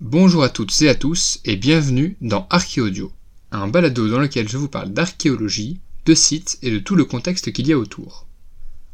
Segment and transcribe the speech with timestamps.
[0.00, 3.12] Bonjour à toutes et à tous et bienvenue dans Archéaudio,
[3.52, 7.52] un balado dans lequel je vous parle d'archéologie, de sites et de tout le contexte
[7.52, 8.26] qu'il y a autour.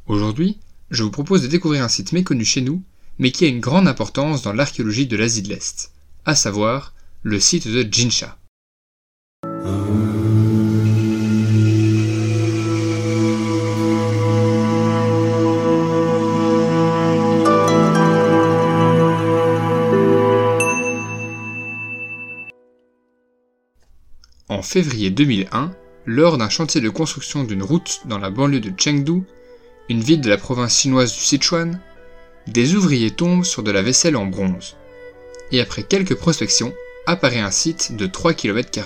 [0.08, 0.58] Aujourd'hui,
[0.90, 2.82] je vous propose de découvrir un site méconnu chez nous,
[3.21, 5.92] mais qui a une grande importance dans l'archéologie de l'Asie de l'Est,
[6.24, 6.92] à savoir
[7.22, 8.36] le site de Jinsha.
[24.66, 25.73] Février 2001,
[26.06, 29.23] lors d'un chantier de construction d'une route dans la banlieue de Chengdu,
[29.89, 31.80] une ville de la province chinoise du Sichuan,
[32.48, 34.77] des ouvriers tombent sur de la vaisselle en bronze.
[35.52, 36.75] Et après quelques prospections,
[37.06, 38.80] apparaît un site de 3 km.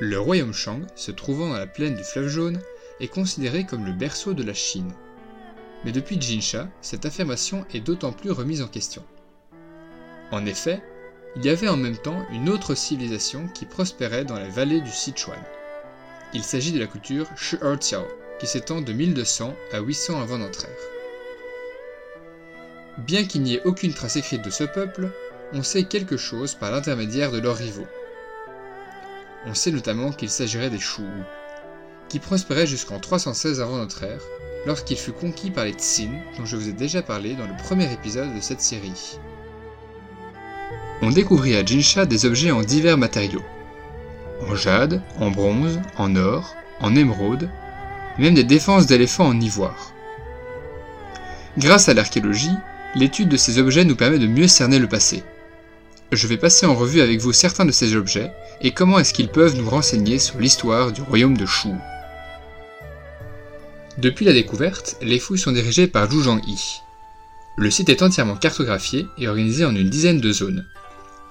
[0.00, 2.60] Le royaume Shang, se trouvant dans la plaine du fleuve jaune,
[3.00, 4.92] est considéré comme le berceau de la Chine.
[5.84, 9.02] Mais depuis Jinsha, cette affirmation est d'autant plus remise en question.
[10.30, 10.80] En effet,
[11.34, 14.90] il y avait en même temps une autre civilisation qui prospérait dans la vallée du
[14.90, 15.38] Sichuan.
[16.32, 18.06] Il s'agit de la culture Shu'ertiao,
[18.38, 20.96] qui s'étend de 1200 à 800 avant notre ère.
[22.98, 25.10] Bien qu'il n'y ait aucune trace écrite de ce peuple,
[25.52, 27.86] on sait quelque chose par l'intermédiaire de leurs rivaux.
[29.46, 31.02] On sait notamment qu'il s'agirait des Shu,
[32.08, 34.22] qui prospéraient jusqu'en 316 avant notre ère,
[34.66, 37.92] lorsqu'il fut conquis par les Tsin, dont je vous ai déjà parlé dans le premier
[37.92, 39.18] épisode de cette série
[41.02, 43.44] on découvrit à Jinsha des objets en divers matériaux.
[44.48, 47.48] En jade, en bronze, en or, en émeraude,
[48.18, 49.92] même des défenses d'éléphants en ivoire.
[51.58, 52.54] Grâce à l'archéologie,
[52.94, 55.22] l'étude de ces objets nous permet de mieux cerner le passé.
[56.12, 58.30] Je vais passer en revue avec vous certains de ces objets
[58.60, 61.70] et comment est-ce qu'ils peuvent nous renseigner sur l'histoire du royaume de Shu.
[63.98, 66.82] Depuis la découverte, les fouilles sont dirigées par Zhu Zhangyi.
[67.56, 70.66] Le site est entièrement cartographié et organisé en une dizaine de zones,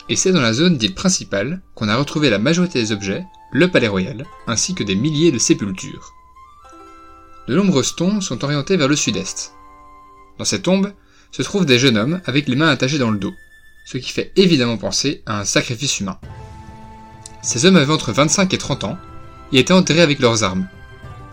[0.09, 3.70] et c'est dans la zone dite principale qu'on a retrouvé la majorité des objets, le
[3.70, 6.14] palais royal, ainsi que des milliers de sépultures.
[7.47, 9.53] De nombreuses tombes sont orientées vers le sud-est.
[10.38, 10.94] Dans ces tombes
[11.31, 13.34] se trouvent des jeunes hommes avec les mains attachées dans le dos,
[13.85, 16.19] ce qui fait évidemment penser à un sacrifice humain.
[17.41, 18.97] Ces hommes avaient entre 25 et 30 ans
[19.51, 20.68] et étaient enterrés avec leurs armes,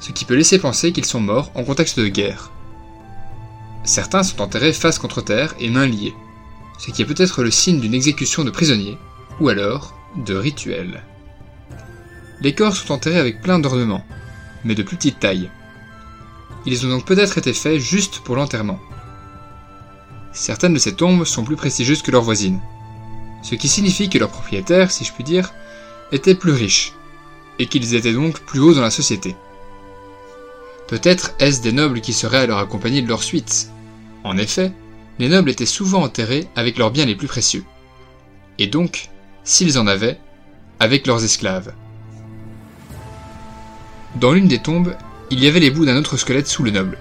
[0.01, 2.51] ce qui peut laisser penser qu'ils sont morts en contexte de guerre.
[3.85, 6.15] Certains sont enterrés face contre terre et mains liées,
[6.79, 8.99] ce qui est peut-être le signe d'une exécution de prisonniers,
[9.41, 11.03] ou alors de rituel.
[12.41, 14.05] Les corps sont enterrés avec plein d'ornements,
[14.65, 15.51] mais de plus petite taille.
[16.67, 18.81] Ils ont donc peut-être été faits juste pour l'enterrement.
[20.33, 22.61] Certaines de ces tombes sont plus prestigieuses que leurs voisines,
[23.43, 25.53] ce qui signifie que leurs propriétaires, si je puis dire,
[26.11, 26.95] étaient plus riches,
[27.59, 29.37] et qu'ils étaient donc plus hauts dans la société.
[30.89, 33.71] Peut-être est-ce des nobles qui seraient alors accompagnés de leur suite.
[34.25, 34.73] En effet,
[35.19, 37.65] les nobles étaient souvent enterrés avec leurs biens les plus précieux.
[38.59, 39.11] Et donc,
[39.45, 40.19] s'ils en avaient,
[40.81, 41.73] avec leurs esclaves.
[44.17, 44.95] Dans l'une des tombes,
[45.31, 46.99] il y avait les bouts d'un autre squelette sous le noble.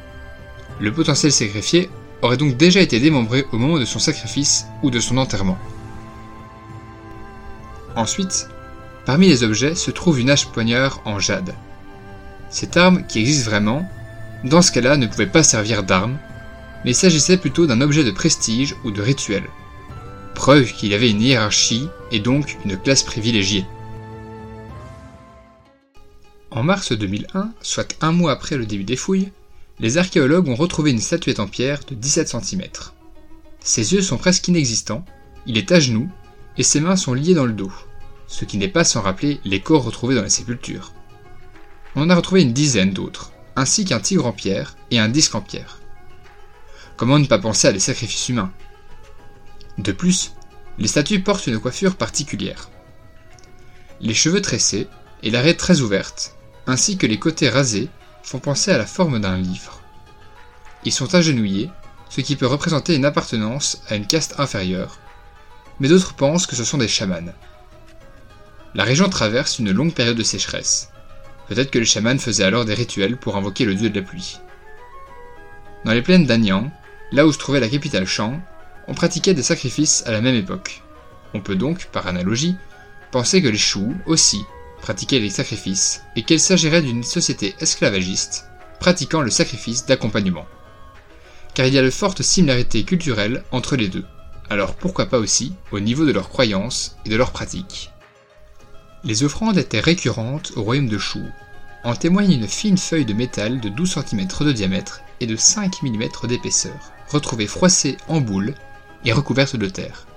[0.79, 1.89] Le potentiel sacrifié
[2.22, 5.57] aurait donc déjà été démembré au moment de son sacrifice ou de son enterrement.
[7.95, 8.47] Ensuite,
[9.05, 11.53] parmi les objets se trouve une hache poignard en jade.
[12.49, 13.88] Cette arme, qui existe vraiment,
[14.43, 16.17] dans ce cas-là ne pouvait pas servir d'arme,
[16.84, 19.44] mais il s'agissait plutôt d'un objet de prestige ou de rituel.
[20.36, 23.66] Preuve qu'il avait une hiérarchie et donc une classe privilégiée.
[26.50, 29.31] En mars 2001, soit un mois après le début des fouilles,
[29.80, 32.64] les archéologues ont retrouvé une statuette en pierre de 17 cm.
[33.62, 35.06] Ses yeux sont presque inexistants,
[35.46, 36.09] il est à genoux,
[36.58, 37.72] et ses mains sont liées dans le dos,
[38.28, 40.94] ce qui n'est pas sans rappeler les corps retrouvés dans la sépulture.
[41.96, 45.36] On en a retrouvé une dizaine d'autres, ainsi qu'un tigre en pierre et un disque
[45.36, 45.81] en pierre.
[46.97, 48.52] Comment ne pas penser à des sacrifices humains?
[49.78, 50.34] De plus,
[50.78, 52.69] les statues portent une coiffure particulière.
[54.00, 54.88] Les cheveux tressés
[55.24, 56.35] et l'arête très ouverte,
[56.68, 57.90] ainsi que les côtés rasés,
[58.24, 59.81] font penser à la forme d'un livre.
[60.84, 61.69] Ils sont agenouillés,
[62.09, 65.00] ce qui peut représenter une appartenance à une caste inférieure,
[65.79, 67.34] mais d'autres pensent que ce sont des chamans.
[68.73, 70.90] La région traverse une longue période de sécheresse.
[71.47, 74.40] Peut-être que les chamans faisaient alors des rituels pour invoquer le dieu de la pluie.
[75.84, 76.70] Dans les plaines d'Anyang,
[77.11, 78.40] là où se trouvait la capitale Shang,
[78.87, 80.81] on pratiquait des sacrifices à la même époque.
[81.34, 82.55] On peut donc, par analogie,
[83.11, 84.43] penser que les Shu aussi
[84.81, 88.47] pratiquaient les sacrifices et qu'il s'agirait d'une société esclavagiste
[88.79, 90.47] pratiquant le sacrifice d'accompagnement.
[91.53, 94.05] Car il y a de fortes similarités culturelles entre les deux,
[94.49, 97.91] alors pourquoi pas aussi au niveau de leurs croyances et de leurs pratiques.
[99.03, 101.19] Les offrandes étaient récurrentes au royaume de Shu.
[101.84, 105.84] En témoigne une fine feuille de métal de 12 cm de diamètre et de 5
[105.84, 108.53] mm d'épaisseur, retrouvée froissée en boule
[109.05, 110.08] et recouverte de terre.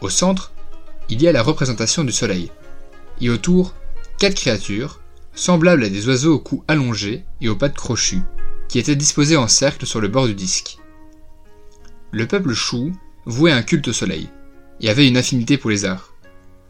[0.00, 0.52] Au centre,
[1.08, 2.50] il y a la représentation du soleil,
[3.20, 3.74] et autour,
[4.18, 5.00] quatre créatures,
[5.34, 8.22] semblables à des oiseaux au cou allongé et aux pattes crochues,
[8.68, 10.78] qui étaient disposées en cercle sur le bord du disque.
[12.12, 12.92] Le peuple chou
[13.26, 14.28] vouait un culte au soleil,
[14.80, 16.14] et avait une affinité pour les arts.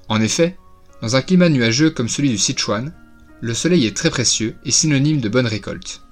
[0.09, 0.56] En effet,
[1.03, 2.93] dans un climat nuageux comme celui du Sichuan,
[3.41, 6.03] le soleil est très précieux et synonyme de bonne récolte.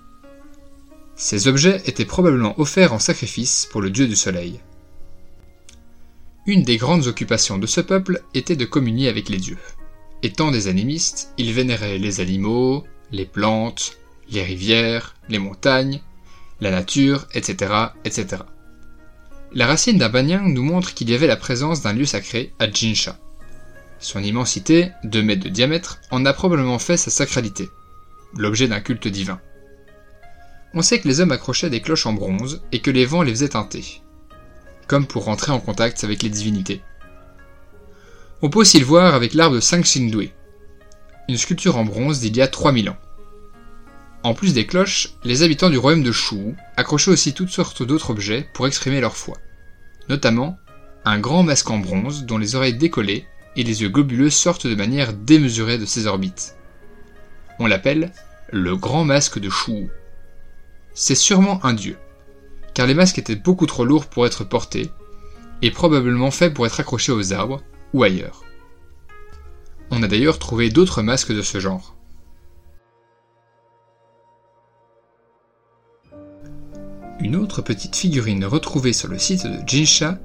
[1.20, 4.60] Ces objets étaient probablement offerts en sacrifice pour le dieu du soleil.
[6.46, 9.58] Une des grandes occupations de ce peuple était de communier avec les dieux.
[10.22, 13.98] Étant des animistes, ils vénéraient les animaux, les plantes,
[14.30, 16.00] les rivières, les montagnes,
[16.60, 17.72] la nature, etc.,
[18.04, 18.42] etc.
[19.52, 22.70] La racine d'un banyan nous montre qu'il y avait la présence d'un lieu sacré à
[22.70, 23.18] Jinsha.
[23.98, 27.68] Son immensité, 2 mètres de diamètre, en a probablement fait sa sacralité,
[28.36, 29.40] l'objet d'un culte divin.
[30.74, 33.32] On sait que les hommes accrochaient des cloches en bronze et que les vents les
[33.32, 34.02] faisaient teinter,
[34.86, 36.82] comme pour rentrer en contact avec les divinités.
[38.42, 40.32] On peut aussi le voir avec l'arbre de Sangxingdui,
[41.28, 42.98] une sculpture en bronze d'il y a 3000 ans.
[44.22, 48.10] En plus des cloches, les habitants du royaume de Shu accrochaient aussi toutes sortes d'autres
[48.10, 49.36] objets pour exprimer leur foi,
[50.08, 50.58] notamment
[51.04, 53.26] un grand masque en bronze dont les oreilles décollées
[53.56, 56.56] et les yeux globuleux sortent de manière démesurée de ses orbites.
[57.58, 58.12] On l'appelle
[58.52, 59.88] le grand masque de Shu.
[61.00, 61.96] C'est sûrement un dieu,
[62.74, 64.90] car les masques étaient beaucoup trop lourds pour être portés,
[65.62, 67.62] et probablement faits pour être accrochés aux arbres,
[67.94, 68.42] ou ailleurs.
[69.92, 71.94] On a d'ailleurs trouvé d'autres masques de ce genre.
[77.20, 80.18] Une autre petite figurine retrouvée sur le site de Jinsha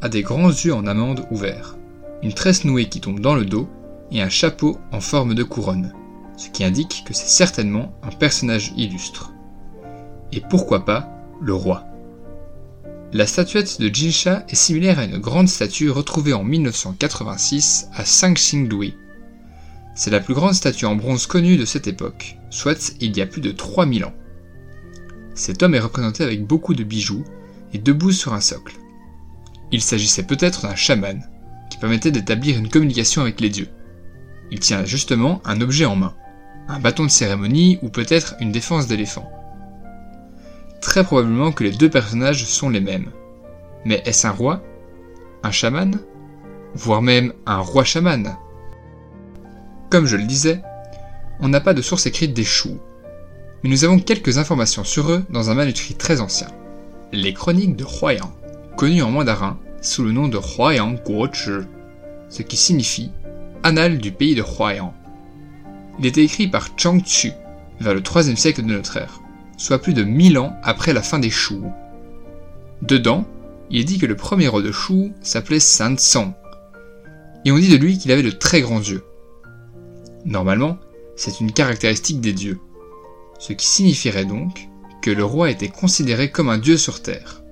[0.00, 1.76] a des grands yeux en amande ouverts,
[2.22, 3.68] une tresse nouée qui tombe dans le dos
[4.12, 5.92] et un chapeau en forme de couronne,
[6.36, 9.32] ce qui indique que c'est certainement un personnage illustre.
[10.32, 11.08] Et pourquoi pas
[11.40, 11.90] le roi
[13.12, 18.94] la statuette de Jinsha est similaire à une grande statue retrouvée en 1986 à Sangxingdui.
[19.96, 23.26] C'est la plus grande statue en bronze connue de cette époque, soit il y a
[23.26, 24.14] plus de 3000 ans.
[25.34, 27.24] Cet homme est représenté avec beaucoup de bijoux
[27.72, 28.76] et debout sur un socle.
[29.72, 31.28] Il s'agissait peut-être d'un chaman,
[31.68, 33.70] qui permettait d'établir une communication avec les dieux.
[34.52, 36.14] Il tient justement un objet en main,
[36.68, 39.28] un bâton de cérémonie ou peut-être une défense d'éléphant
[40.80, 43.10] très probablement que les deux personnages sont les mêmes.
[43.84, 44.62] Mais est-ce un roi?
[45.42, 45.98] Un chaman?
[46.74, 48.36] Voire même un roi chaman?
[49.90, 50.62] Comme je le disais,
[51.40, 52.78] on n'a pas de source écrite des choux,
[53.62, 56.48] mais nous avons quelques informations sur eux dans un manuscrit très ancien.
[57.12, 58.32] Les chroniques de Huayan,
[58.76, 61.66] connues en mandarin sous le nom de Huayan Guozhi,
[62.28, 63.10] ce qui signifie
[63.62, 64.94] Annales du pays de Huayan.
[65.98, 67.32] Il était écrit par Chang Chu
[67.80, 69.20] vers le 3 siècle de notre ère
[69.60, 71.60] soit plus de 1000 ans après la fin des Shu.
[72.80, 73.26] Dedans,
[73.68, 76.32] il est dit que le premier roi de Shu s'appelait San Tsang,
[77.44, 79.04] et on dit de lui qu'il avait de très grands yeux.
[80.24, 80.78] Normalement,
[81.14, 82.58] c'est une caractéristique des dieux,
[83.38, 84.68] ce qui signifierait donc
[85.02, 87.42] que le roi était considéré comme un dieu sur Terre.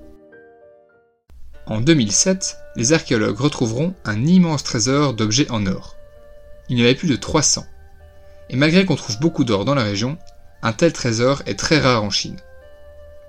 [1.66, 5.96] En 2007, les archéologues retrouveront un immense trésor d'objets en or.
[6.70, 7.66] Il y en avait plus de 300.
[8.48, 10.16] Et malgré qu'on trouve beaucoup d'or dans la région,
[10.62, 12.36] un tel trésor est très rare en Chine.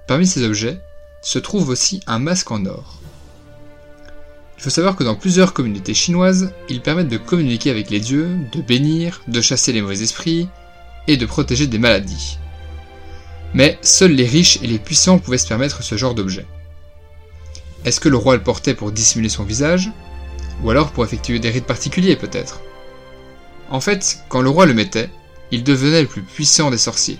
[0.08, 0.80] Parmi ces objets
[1.22, 3.00] se trouve aussi un masque en or.
[4.58, 8.30] Il faut savoir que dans plusieurs communautés chinoises, ils permettent de communiquer avec les dieux,
[8.51, 10.50] de bénir, de chasser les mauvais esprits
[11.08, 12.39] et de protéger des maladies.
[13.53, 16.46] Mais seuls les riches et les puissants pouvaient se permettre ce genre d'objet.
[17.86, 19.92] Est-ce que le roi le portait pour dissimuler son visage?
[20.63, 22.62] Ou alors pour effectuer des rites particuliers peut-être?
[23.70, 25.10] En fait, quand le roi le mettait,
[25.51, 27.20] il devenait le plus puissant des sorciers,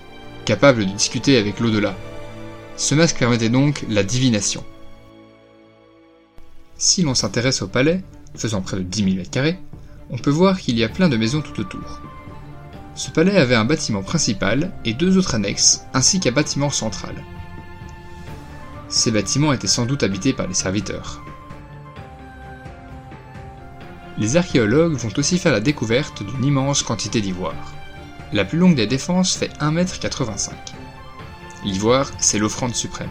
[0.50, 1.96] capable de discuter avec l'au-delà.
[2.76, 4.64] Ce masque permettait donc la divination.
[6.76, 8.02] Si l'on s'intéresse au palais,
[8.36, 9.58] faisant près de 10 000 m2,
[10.10, 12.02] on peut voir qu'il y a plein de maisons tout autour.
[12.96, 17.14] Ce palais avait un bâtiment principal et deux autres annexes, ainsi qu'un bâtiment central.
[18.88, 21.22] Ces bâtiments étaient sans doute habités par les serviteurs.
[24.18, 27.79] Les archéologues vont aussi faire la découverte d'une immense quantité d'ivoire.
[28.32, 30.52] La plus longue des défenses fait 1m85.
[31.64, 33.10] L'ivoire, c'est l'offrande suprême.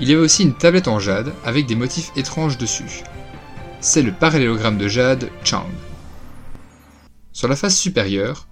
[0.00, 3.02] Il y avait aussi une tablette en jade avec des motifs étranges dessus.
[3.80, 5.66] C'est le parallélogramme de jade Chang.
[7.32, 8.46] Sur la face supérieure,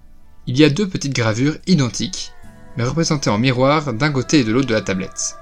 [0.45, 2.33] il y a deux petites gravures identiques,
[2.75, 5.37] mais représentées en miroir d'un côté et de l'autre de la tablette.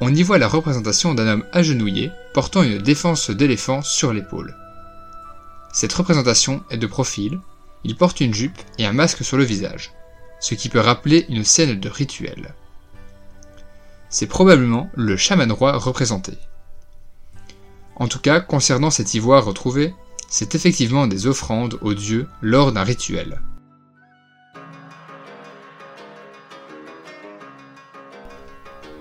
[0.00, 4.56] On y voit la représentation d'un homme agenouillé portant une défense d'éléphant sur l'épaule.
[5.72, 7.40] Cette représentation est de profil
[7.84, 9.92] il porte une jupe et un masque sur le visage,
[10.40, 12.54] ce qui peut rappeler une scène de rituel.
[14.08, 16.32] C'est probablement le chaman roi représenté.
[17.96, 19.94] En tout cas, concernant cet ivoire retrouvé,
[20.28, 23.40] c'est effectivement des offrandes aux dieux lors d'un rituel.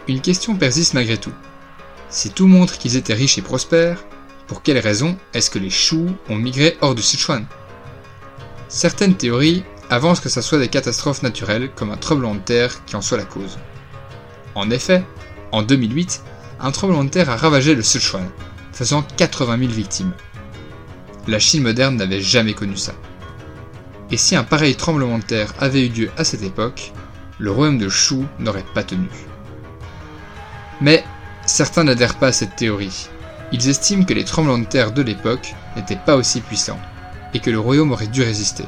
[0.08, 1.34] Une question persiste malgré tout.
[2.10, 4.06] Si tout montre qu'ils étaient riches et prospères,
[4.48, 7.46] pour quelle raison est-ce que les Shu ont migré hors du Sichuan?
[8.76, 12.96] Certaines théories avancent que ce soit des catastrophes naturelles comme un tremblement de terre qui
[12.96, 13.60] en soit la cause.
[14.56, 15.06] En effet,
[15.52, 16.24] en 2008,
[16.60, 18.28] un tremblement de terre a ravagé le Sichuan,
[18.72, 20.14] faisant 80 000 victimes.
[21.28, 22.94] La Chine moderne n'avait jamais connu ça.
[24.10, 26.94] Et si un pareil tremblement de terre avait eu lieu à cette époque,
[27.38, 29.08] le royaume de Shu n'aurait pas tenu.
[30.82, 31.04] Mais
[31.46, 33.08] certains n'adhèrent pas à cette théorie.
[33.52, 36.80] Ils estiment que les tremblements de terre de l'époque n'étaient pas aussi puissants,
[37.34, 38.66] et que le royaume aurait dû résister.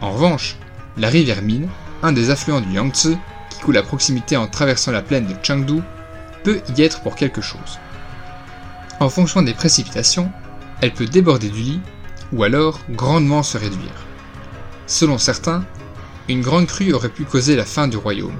[0.00, 0.56] En revanche,
[0.96, 1.68] la rivière Min,
[2.02, 3.16] un des affluents du Yangtze,
[3.50, 5.80] qui coule à proximité en traversant la plaine de Chengdu,
[6.44, 7.78] peut y être pour quelque chose.
[9.00, 10.30] En fonction des précipitations,
[10.80, 11.80] elle peut déborder du lit,
[12.32, 14.06] ou alors grandement se réduire.
[14.86, 15.64] Selon certains,
[16.28, 18.36] une grande crue aurait pu causer la fin du royaume,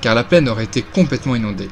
[0.00, 1.68] car la plaine aurait été complètement inondée.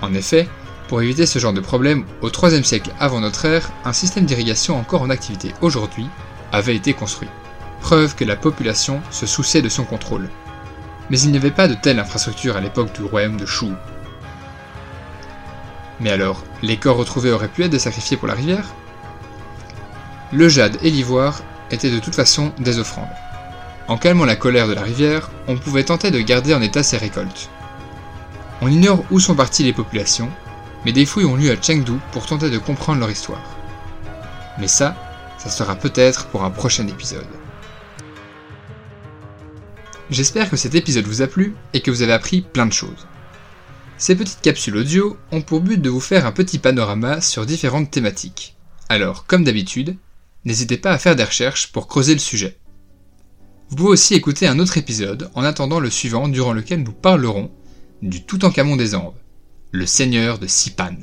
[0.00, 0.48] En effet,
[0.92, 4.76] pour éviter ce genre de problème, au IIIe siècle avant notre ère, un système d'irrigation
[4.76, 6.06] encore en activité aujourd'hui
[6.52, 7.30] avait été construit.
[7.80, 10.28] Preuve que la population se souciait de son contrôle.
[11.08, 13.68] Mais il n'y avait pas de telle infrastructure à l'époque du royaume de Shu.
[15.98, 18.66] Mais alors, les corps retrouvés auraient pu être sacrifiés pour la rivière?
[20.30, 23.08] Le jade et l'ivoire étaient de toute façon des offrandes.
[23.88, 26.98] En calmant la colère de la rivière, on pouvait tenter de garder en état ses
[26.98, 27.48] récoltes.
[28.60, 30.28] On ignore où sont parties les populations,
[30.84, 33.42] mais des fouilles ont lieu à Chengdu pour tenter de comprendre leur histoire.
[34.58, 34.96] Mais ça,
[35.38, 37.26] ça sera peut-être pour un prochain épisode.
[40.10, 43.06] J'espère que cet épisode vous a plu et que vous avez appris plein de choses.
[43.96, 47.90] Ces petites capsules audio ont pour but de vous faire un petit panorama sur différentes
[47.90, 48.56] thématiques.
[48.88, 49.96] Alors, comme d'habitude,
[50.44, 52.58] n'hésitez pas à faire des recherches pour creuser le sujet.
[53.70, 57.50] Vous pouvez aussi écouter un autre épisode en attendant le suivant durant lequel nous parlerons
[58.02, 59.14] du Toutankhamon des Andes,
[59.74, 60.96] le seigneur de Sipan.